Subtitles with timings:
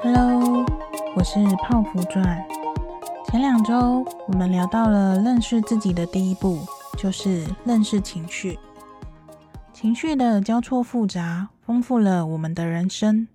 [0.00, 0.64] Hello，
[1.16, 2.46] 我是泡芙钻。
[3.26, 6.60] 前两周我们聊到了认识自己的第一步，
[6.96, 8.56] 就是认识情绪。
[9.72, 13.26] 情绪的交错复杂，丰富了我们的人生。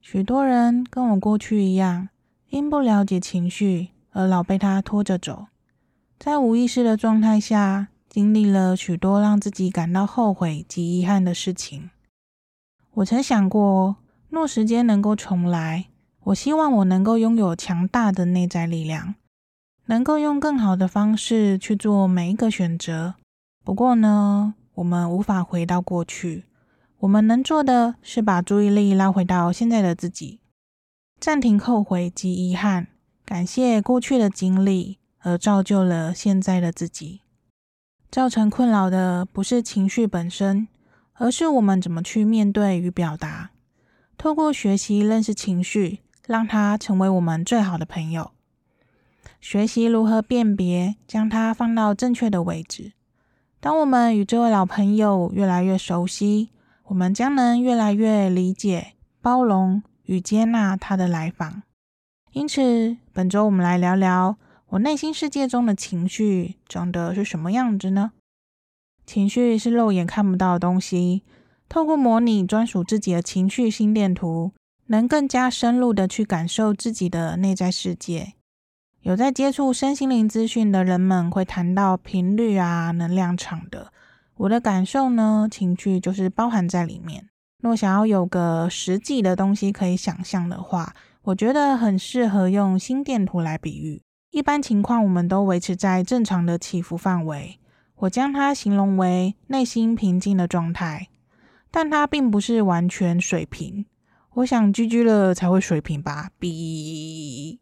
[0.00, 2.08] 许多人跟我过去一样，
[2.48, 5.46] 因不了解情绪而老被它拖着走，
[6.18, 11.90] 在无意识的状态下，经历了许多让自己感到后悔及遗憾的事情。
[12.94, 13.94] 我曾想过，
[14.30, 15.86] 若时间能够重来，
[16.24, 19.16] 我希望我能够拥有强大的内在力量，
[19.86, 23.14] 能够用更好的方式去做每一个选择。
[23.64, 26.44] 不过呢，我们无法回到过去，
[27.00, 30.38] 我们能做的是把注意力拉回到现在的自己，
[31.18, 32.86] 暂停后悔及遗憾，
[33.24, 37.20] 感谢过去的经历，而造就了现在的自己。
[38.10, 40.68] 造成困扰的不是情绪本身，
[41.14, 43.49] 而是我们怎么去面对与表达。
[44.20, 46.00] 透过学习认识情绪。
[46.26, 48.30] 让它成为我们最好的朋友。
[49.40, 52.92] 学习如何辨别，将它放到正确的位置。
[53.58, 56.50] 当我们与这位老朋友越来越熟悉，
[56.84, 61.62] 我们将能越来越理解、包容与接纳他的来访。
[62.30, 64.36] 因此，本周我们来聊聊
[64.68, 68.12] 我内心世界中的情绪长得是什么样子呢？
[69.04, 71.24] 情绪是肉眼看不到的东西，
[71.70, 74.52] 透过模拟专属自己的情绪心电图。
[74.90, 78.32] 能更加深入的去感受自己的内在世界。
[79.02, 83.92] 有在接触身心灵资讯的人们会谈到频率啊、能量场的。
[84.36, 87.28] 我的感受呢，情绪就是包含在里面。
[87.62, 94.02] 若想要有个实际的东西可以想象的话，我觉得很适合用心电图来比喻。
[94.32, 97.60] 一般情况，我们都维持在正常的起伏范围。
[97.94, 101.09] 我将它形容为内心平静的状态，
[101.70, 103.86] 但它并不是完全水平。
[104.34, 107.60] 我想居居了才会水平吧，B。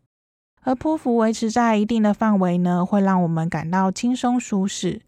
[0.62, 5.00] 而波幅维持在一定的范围呢，会让我们感到轻松舒适。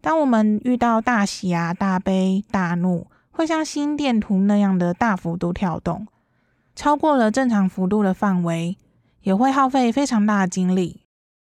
[0.00, 6.06] 当我们遇到大喜啊、大悲、大怒，会像心电图那样的大幅度跳动，
[6.74, 8.76] 超过了正常幅度的范围，
[9.22, 11.02] 也会耗费非常大的精力。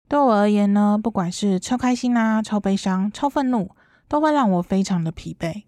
[0.08, 3.70] 对我而言呢，不管是超开心啊、超悲伤、超愤怒，
[4.08, 5.62] 都会让我非常的疲惫，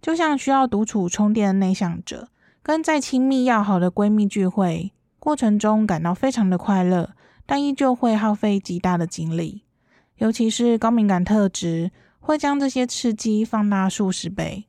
[0.00, 2.28] 就像需要独处充电的内向者。
[2.60, 7.14] 跟再亲密要好的闺蜜聚会过程中感到非常的快乐，
[7.46, 9.62] 但依旧会耗费极大的精力。
[10.16, 14.66] 尤其是高敏感特质，会将这些刺激放大数十倍。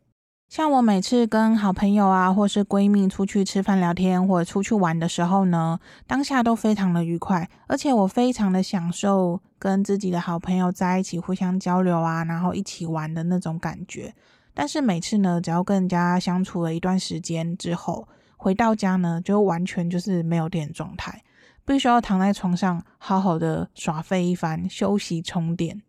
[0.48, 14.14] 像我每次跟好朋友啊，或是闺蜜出去吃饭聊天，或者出去玩的时候呢，当下都非常的愉快，而且我非常的享受跟自己的好朋友在一起互相交流啊，然后一起玩的那种感觉。
[14.54, 21.24] 但是每次呢，只要跟人家相处了一段时间之后，回到家呢，就完全就是没有电状态，
[21.66, 25.82] 必须要躺在床上好好的耍废一番，休息充电。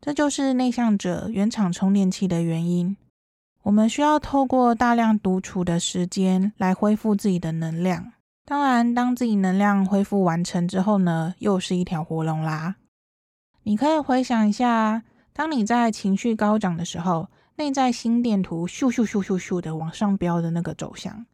[0.00, 2.96] 这就是内向者原厂充电器的原因。
[3.62, 8.12] 我们需要透过大量独处的时间来恢复自己的能量。
[8.44, 12.76] 当然，当自己能量恢复完成之后呢，又是一条活龙啦。
[13.62, 17.28] 你可以回想一下，当你在情绪高涨的时候。
[17.60, 21.26] 内在心电图咻咻咻咻咻的往上飙的那个走向，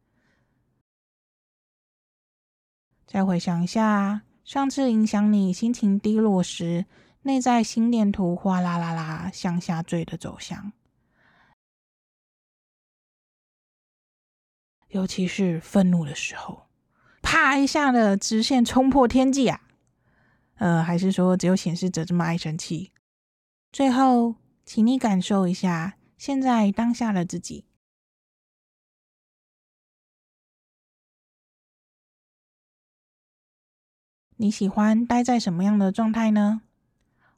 [3.06, 6.86] 再回想一下上次影响你心情低落时，
[7.22, 10.72] 内在心电图哗啦啦啦向下坠的走向，
[14.88, 16.66] 尤其是愤怒的时候，
[17.22, 19.60] 啪一下的直线冲破天际啊！
[20.56, 22.91] 呃，还是说只有显示者这么爱生气？
[23.70, 24.34] 最后，
[24.65, 25.97] 请你感受一下。
[26.16, 27.65] 现在当下的自己，
[34.37, 36.62] 你喜欢待在什么样的状态呢？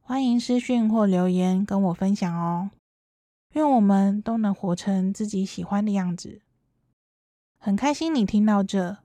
[0.01, 2.71] 欢迎私讯或留言跟我分享哦。
[3.53, 6.41] 愿我们都能活成自己喜欢的样子。
[7.59, 8.99] 很开心你听到这。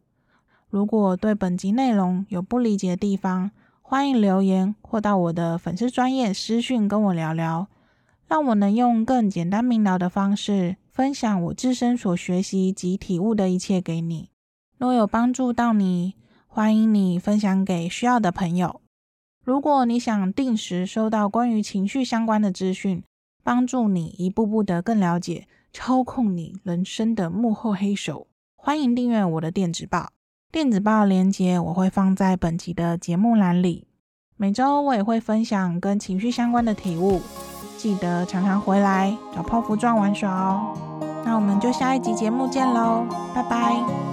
[0.70, 7.68] 如果对本集内容有不理解的地方，欢迎留言或到我的粉丝专业私讯跟我聊聊。
[8.28, 14.30] 让我能用更简单明了的方式分享我自身所学习及体悟的一切给你。
[14.78, 16.16] 若有帮助到你，
[16.48, 18.82] 欢迎你分享给需要的朋友。
[19.44, 23.04] 如果你想定时收到关于情绪相关的资讯，
[23.44, 30.12] 帮助你一步步的更了解操控你人生的幕后黑手，欢迎订阅我的电子报。
[30.52, 33.88] 电子报链接我会放在本集的节目栏里。
[34.38, 37.22] 每周我也会分享跟情绪相关的体悟。
[37.84, 40.72] 记得常常回来找泡芙状玩耍哦。
[41.26, 44.13] 那我们就下一集节目见喽，拜拜。